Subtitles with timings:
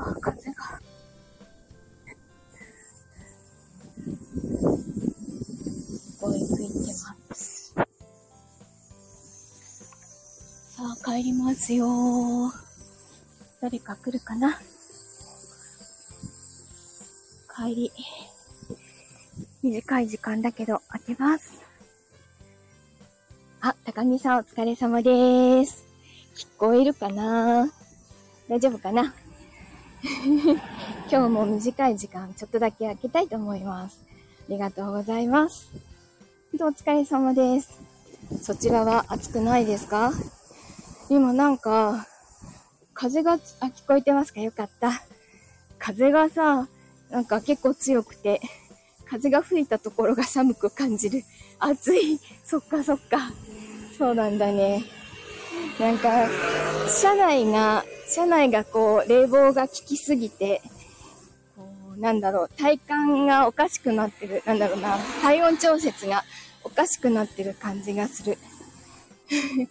[0.00, 0.80] あ、風が。
[6.20, 6.92] ごい吹いて
[7.28, 7.74] ます。
[10.70, 12.52] さあ、帰りますよ
[13.60, 14.60] 誰か来るかな？
[17.56, 17.92] 帰り。
[19.62, 21.60] 短い時間だけど、開けます。
[23.60, 25.84] あ、高木さんお疲れ様です。
[26.36, 27.68] 聞こえるかな？
[28.48, 29.12] 大丈夫かな？
[31.10, 33.98] 今日も短い時間、ちょっとだけ開けたいと思います。
[34.48, 35.68] ありがとうございます。
[36.52, 37.80] 本当お疲れ様です。
[38.42, 40.12] そちらは暑くないですか？
[41.10, 42.06] 今なんか、
[42.94, 43.36] 風が、あ、
[43.66, 44.40] 聞こえてますか？
[44.40, 45.02] よかった。
[45.78, 46.68] 風がさ、
[47.10, 48.40] なんか結構強くて、
[49.08, 51.24] 風が吹いたところが寒く感じる。
[51.58, 52.20] 暑い。
[52.44, 53.32] そっかそっか。
[53.96, 54.84] そうなんだね。
[55.80, 56.28] なんか、
[56.88, 60.62] 車内が、車内がこう、冷房が効きすぎて、
[61.56, 61.64] こ
[61.96, 64.42] うなんだろう、体感がおかしくなってる。
[64.46, 66.24] なんだろうな、体温調節が
[66.64, 68.38] おかしくなってる感じがする。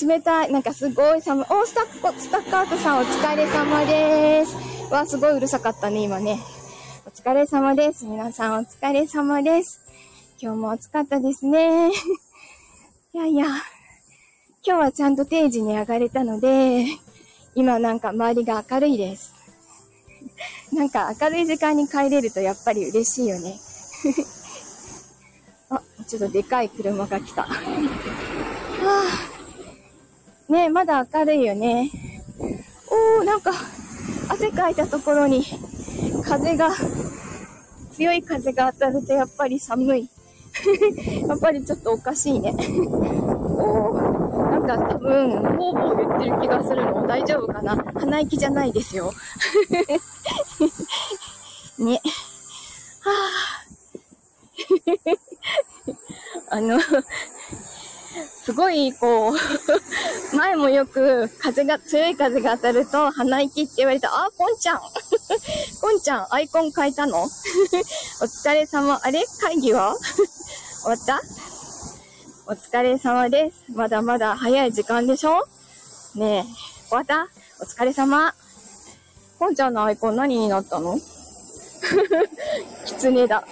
[0.00, 1.46] 冷たい、なんかすごい寒い。
[1.50, 4.92] お、スタッ、スタッカートさんお疲れ様です。
[4.92, 6.38] わ、すごいうるさかったね、今ね。
[7.06, 8.04] お疲れ様です。
[8.04, 9.80] 皆さんお疲れ様です。
[10.38, 11.90] 今日も暑かったですね。
[13.14, 13.56] いやいや、今
[14.62, 16.86] 日はちゃんと定時に上がれたので、
[17.56, 19.34] 今なんか周りが明るいです。
[20.72, 23.58] なんか明るい時間に帰れるとやっぱり嬉しいよね。
[25.70, 27.44] あ、ちょっとでかい車が来た。
[27.44, 27.48] は
[30.48, 31.90] あ、ねまだ明るいよね。
[33.18, 33.52] おー、なんか
[34.28, 35.42] 汗かいたところに
[36.22, 36.76] 風が、
[37.92, 40.10] 強い風が当たるとやっぱり寒い。
[41.26, 42.54] やっぱりちょっとおかしいね。
[44.66, 47.76] なんか多分、ボーボー言ってる気がするの大丈夫かな？
[47.94, 49.12] 鼻息じゃないですよ。
[51.78, 52.00] ね。
[53.02, 53.62] はあ。
[56.56, 64.08] あの、すごい、こう、前もよく風が、強い風が当たると鼻息って言われた。
[64.08, 64.80] あ、こんちゃん。
[65.80, 67.22] こんちゃん、アイコン変えたの？
[67.24, 68.98] お疲れ様。
[69.02, 69.24] あれ？
[69.40, 69.96] 会議は？
[70.82, 71.20] 終わった？
[72.48, 73.64] お疲れ様です。
[73.74, 75.44] まだまだ早い時間でしょ？
[76.14, 76.44] ねえ、
[76.88, 77.26] 終わった
[77.60, 78.32] お疲れ様。
[79.40, 80.96] こんちゃんのアイコン何になったの？
[82.84, 83.44] キツネだ。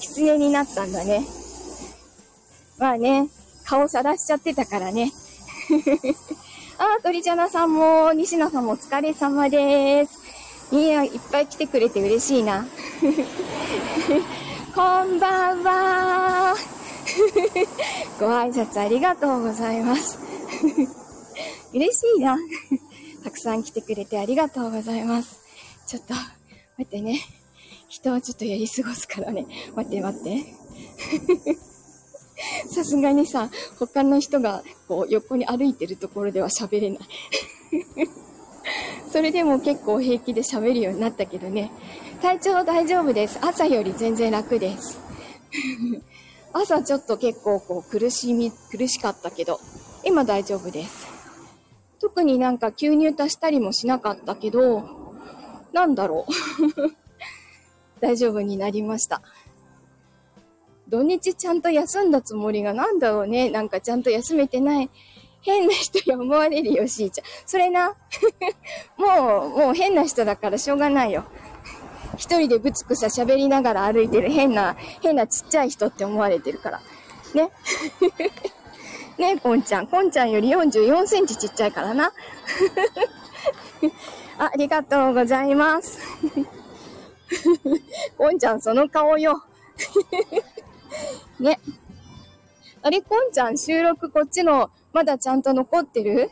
[0.00, 1.26] キツネになったんだね。
[2.78, 3.28] まあね、
[3.66, 5.12] 顔さらしちゃってたからね。
[6.78, 10.18] あ、鳥ちゃなさんも、西野さんもお疲れ様です。
[10.74, 12.66] いや、いっぱい来てくれて嬉しいな。
[14.74, 16.27] こんばんは。
[18.18, 20.18] ご挨拶ありがとうございます。
[21.72, 22.38] 嬉しいな。
[23.24, 25.40] たくさん来てくれてありがとうございます。
[25.86, 27.20] ちょっと、待ってね。
[27.88, 29.46] 人はちょっとやり過ごすからね。
[29.74, 30.54] 待って待って。
[32.70, 36.98] さすがにさ、他の人がこう横に歩いてるところでは喋れない。
[39.10, 41.72] それでも結構平気で喋るようになったけどね。
[42.20, 43.38] 体調大丈夫です。
[43.40, 44.98] 朝より全然楽です。
[46.52, 49.60] 朝ちょっと結構こう苦しみ、苦しかったけど、
[50.04, 51.06] 今大丈夫です。
[52.00, 54.88] 特になんか吸入足したりもしなかったけど、
[55.72, 56.32] なんだろう。
[58.00, 59.22] 大丈夫になりました。
[60.88, 63.50] 土日ちゃんと休んだつもりがなんだろうね。
[63.50, 64.90] なんかちゃんと休めてない。
[65.42, 67.24] 変な人に思われるよ、しーちゃん。
[67.46, 67.94] それな。
[68.96, 71.24] もう、もう変な人だからしょうがないよ。
[72.18, 76.80] 一人でぶつくさ喋りながら歩いてる変な、変なちっちゃい人って思われてるから。
[77.32, 77.50] ね。
[79.16, 79.86] ねえ、こんちゃん。
[79.86, 82.12] こんちゃんより44センチちっちゃいからな。
[84.38, 86.00] あ、 ありがとうございます。
[88.18, 89.42] こんちゃん、その顔よ。
[91.40, 91.60] ね。
[92.82, 96.30] あれ、こんちゃん、収録こっちの、まだちゃんと残ってる？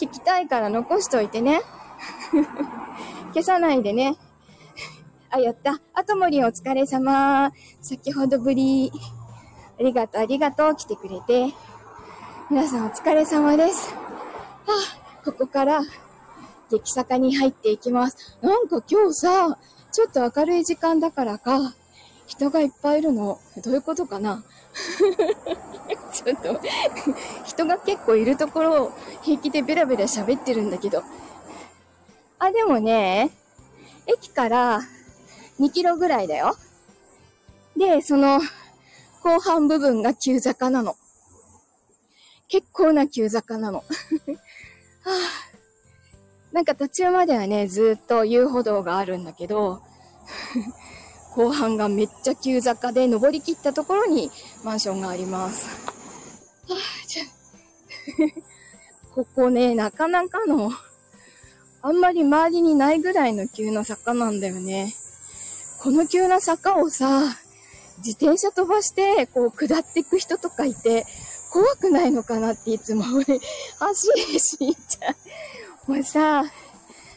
[0.00, 1.60] 聞きたいから残しといてね。
[3.34, 4.16] 消さないでね。
[5.34, 5.80] あ、やった。
[5.94, 7.50] あともりんお疲れ様。
[7.80, 8.92] 先ほどぶり。
[9.80, 10.76] ありがとう、ありがとう。
[10.76, 11.54] 来てくれて。
[12.50, 13.94] 皆さんお疲れ様です。
[13.94, 13.96] は
[14.66, 15.80] あ、ここから、
[16.70, 18.36] 激坂に入っていきます。
[18.42, 19.58] なんか今日さ、
[19.90, 21.74] ちょっと明るい時間だからか、
[22.26, 23.40] 人がいっぱいいるの。
[23.64, 24.44] どういうことかな？
[26.12, 26.60] ちょっと、
[27.46, 28.92] 人が結構いるところを
[29.22, 31.02] 平気でベラベラ喋ってるんだけど。
[32.38, 33.30] あ、でもね、
[34.06, 34.82] 駅から
[35.60, 36.56] 2キロぐらいだよ。
[37.76, 38.40] で、その
[39.22, 40.96] 後半部分が急坂なの。
[42.48, 43.78] 結構な急坂なの。
[43.78, 43.84] は
[45.06, 45.52] あ、
[46.52, 49.80] なんか途中まではね、ずっと遊歩道があるんだけど、
[51.34, 54.30] 後半がめっちゃ急坂で登り切ったところに
[54.64, 55.66] マンションがあります。
[56.68, 57.24] はあ、じゃ
[59.14, 60.70] ここね、なかなかの、
[61.80, 64.94] あんまり周りにないぐらいの急な坂なんだよね。
[65.82, 67.22] この急な坂をさ、
[67.98, 71.06] 自転車飛ばして、こう、下っていく人とかいて、
[71.52, 73.02] 怖くないのかなっていつも、
[73.80, 75.10] 走るしんちゃ
[75.88, 75.92] う。
[75.92, 76.44] もうさ、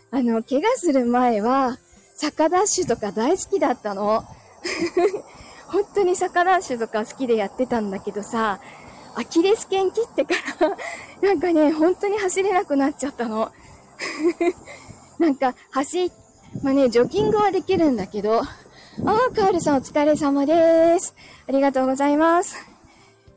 [0.10, 1.78] あの、怪我する前は、
[2.16, 4.24] 坂ダッシュとか大好きだったの。
[5.70, 8.60] 本当に坂ダッシュとか好きでやってたんだけどさ、
[9.14, 10.76] アキレス腱切ってから
[11.22, 13.52] なんかね、本当に走れなくなっちゃったの。
[15.20, 16.12] なんか、走、
[16.66, 21.14] まあね、ジョギングはできるんだけど、あー、カールさんお疲れ様です。
[21.48, 22.56] ありがとうございます。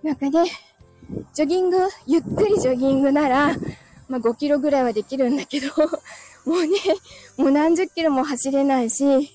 [0.02, 0.46] なんかね、
[1.34, 1.76] ジョギング、
[2.06, 3.48] ゆっくりジョギングなら、
[4.08, 5.66] まあ5キロぐらいはできるんだけど、
[6.46, 6.78] もうね、
[7.36, 9.30] もう何十キロも走れないし、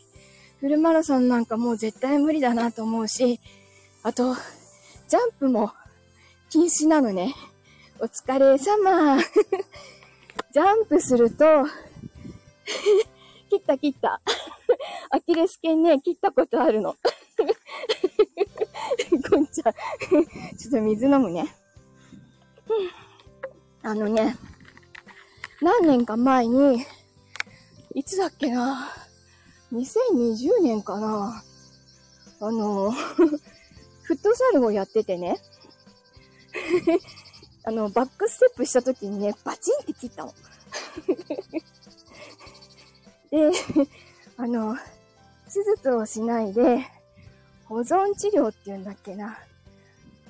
[0.59, 3.39] フルマラソンなんかもう絶対無理だなと思うし、
[4.01, 4.33] あと、
[5.07, 5.71] ジャンプも
[6.49, 7.35] 禁止なのね。
[7.99, 9.19] お疲れ様。
[10.51, 11.45] ジャンプすると、
[13.53, 14.19] 切った切った。
[15.11, 16.95] アキレス腱ね、切ったことあるの。
[19.29, 19.73] こんちゃん。
[20.57, 21.55] ちょっと水飲むね。
[23.83, 24.35] あのね、
[25.61, 26.83] 何年か前に、
[27.93, 28.89] いつだっけな
[29.71, 31.43] ?2020 年かな
[32.39, 33.03] あの、フ
[34.13, 35.39] ットサルをやっててね。
[37.65, 40.33] あの、バックステップした時にね、バチンって切ったの。
[43.33, 43.49] で、
[44.37, 44.77] あの、
[45.51, 46.85] 手術をしないで、
[47.65, 49.39] 保存治療って言うんだっけな。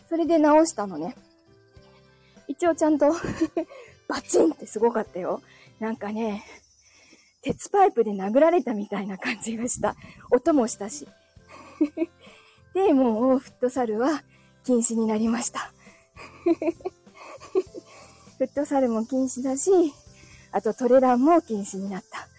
[0.07, 1.13] それで治したのね。
[2.47, 3.13] 一応ちゃんと
[4.07, 5.41] バチンってすごかったよ。
[5.81, 6.45] なんかね、
[7.41, 9.97] 鉄パイプで殴られたみたいな感じがした。
[10.31, 11.05] 音もしたし。
[12.73, 14.23] で、もうフットサルは
[14.63, 15.73] 禁止になりました。
[18.37, 19.71] フットサルも禁止だし、
[20.53, 22.29] あとトレランも禁止になった。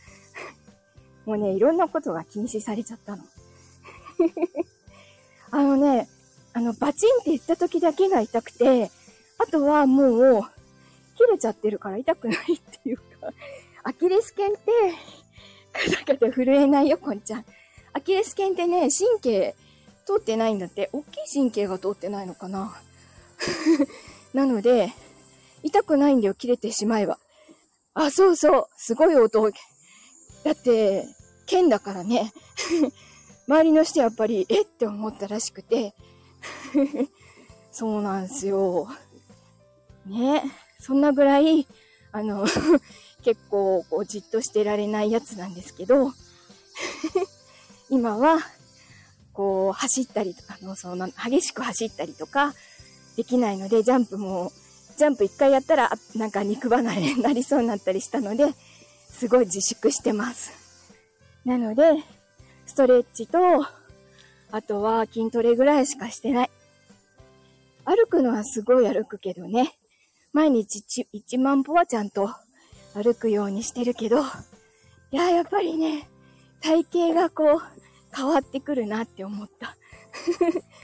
[1.27, 3.23] もうね、いろんなことが禁止されちゃったの。
[5.51, 6.09] あのね、
[6.53, 8.91] あの、バチンって言った時だけが痛くて、
[9.39, 10.43] あとはもう、
[11.17, 13.05] 切れちゃってるから痛くないっていうか、
[13.83, 14.61] アキレス腱って、
[15.73, 17.45] カタカタ震えないよ、こんちゃん。
[17.93, 19.55] アキレス腱ってね、神経
[20.07, 20.91] 通ってないんだって。
[20.93, 22.77] 大きい神経が通ってないのかな。
[24.35, 24.93] なので、
[25.63, 27.19] 痛くないんだよ、切れてしまえば。
[27.95, 28.67] あ、そうそう。
[28.77, 29.51] すごい音。
[30.45, 31.07] だって、
[31.47, 32.33] 剣だからね。
[33.49, 35.95] 周りの人やっぱり、えって思ったらしくて。
[37.73, 38.89] そうなんすよ。
[40.07, 40.43] ね。
[40.81, 41.67] そんなぐらい、
[42.13, 42.47] あの
[43.25, 46.13] 結構こうじっとしてられないやつなんですけど、
[47.91, 48.39] 今は、
[49.33, 52.55] こう走ったりとか、のその激しく走ったりとか
[53.17, 54.53] できないので、ジャンプも、
[54.97, 58.55] ジャンプ一回やったら、なんか肉離れになりそうになったりしたので、
[59.15, 60.53] すごい自粛してます。
[61.45, 61.83] なので、
[62.67, 63.39] ストレッチと、
[64.51, 66.51] あとは筋トレぐらいしかしてない。
[67.85, 69.73] 歩くのはすごい歩くけどね。
[70.33, 72.29] 毎日 1, 万歩はちゃんと
[72.95, 74.21] 歩くようにしてるけど、
[75.13, 76.09] いや、やっぱりね、
[76.61, 79.77] 体型がこう、変わってくるなって思った。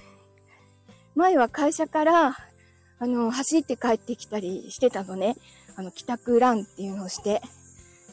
[1.17, 2.37] 前は会社から、
[3.01, 5.37] あの、走って帰ってきたりしてたのね。
[5.75, 7.43] あの、帰宅ランっていうのをして。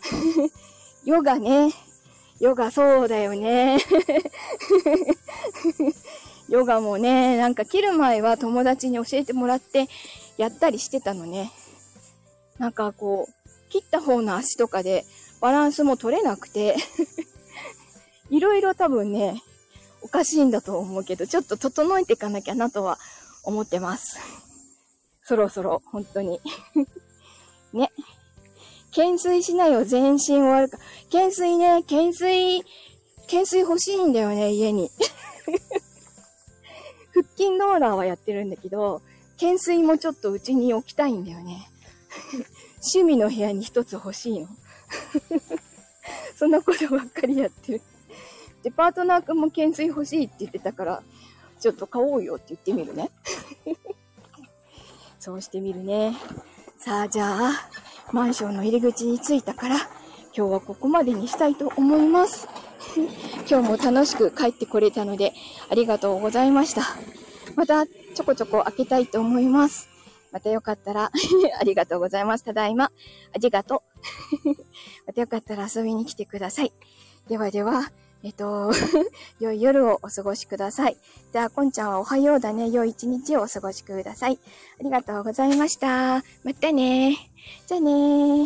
[1.05, 1.73] ヨガね。
[2.39, 3.79] ヨガそうだよね。
[6.49, 9.87] ヨガもね、なんか切る前は友達に教えてもらって
[10.37, 11.51] やったりしてたのね。
[12.57, 15.05] なんかこう、切った方の足とかで
[15.41, 16.77] バランスも取れなくて
[18.29, 19.41] いろいろ多分ね、
[20.01, 22.97] おかしいんだと思うけど、ちょっと整えていかなきゃなとは
[23.43, 24.17] 思ってます。
[25.23, 26.39] そろそろ、本当に
[27.73, 27.91] ね。
[28.91, 30.77] 懸垂しないよ、全身終わるか。
[31.11, 32.61] 懸垂ね、懸垂、
[33.23, 34.89] 懸垂欲しいんだよね、家に。
[37.13, 39.01] 腹筋ローラーはやってるんだけど、
[39.35, 41.69] 懸垂もちょっとうちに置きたいんだよね。
[42.93, 44.47] 趣味の部屋に一つ欲しいの。
[46.35, 47.81] そんなことばっかりやってる。
[48.63, 51.03] で、パートナーくんも懸垂欲しいって言ってたから、
[51.59, 53.09] ちょっと買おうよって言ってみるね。
[55.19, 56.15] そうしてみるね。
[56.77, 57.69] さあ、じゃあ、
[58.11, 59.75] マンションの入り口に着いたから、
[60.35, 62.47] 今日はここまでにしたいと思います。
[63.49, 65.33] 今日も楽しく帰ってこれたので、
[65.69, 66.83] ありがとうございました。
[67.55, 69.89] また、ちょこちょこ開けたいと思います。
[70.31, 71.11] またよかったら
[71.59, 72.43] ありがとうございます。
[72.43, 72.85] ただいま。
[72.85, 73.83] ありがと
[74.45, 74.49] う。
[75.07, 76.71] またよかったら遊びに来てください。
[77.27, 77.91] ではでは、
[78.27, 78.73] えっと、
[79.39, 80.97] 良い夜をお過ごしください。
[81.31, 82.69] じゃあ、こんちゃんはおはようだね。
[82.69, 84.37] 良い一日をお過ごしください。
[84.81, 86.25] ありがとうございました。
[86.43, 87.15] またね
[87.67, 88.45] じゃあね